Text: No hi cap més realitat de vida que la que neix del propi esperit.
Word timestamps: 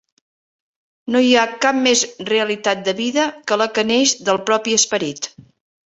No 1.15 1.21
hi 1.25 1.29
cap 1.67 1.79
més 1.89 2.03
realitat 2.31 2.83
de 2.91 2.97
vida 3.03 3.29
que 3.47 3.61
la 3.65 3.71
que 3.79 3.87
neix 3.95 4.19
del 4.31 4.45
propi 4.53 4.79
esperit. 4.85 5.35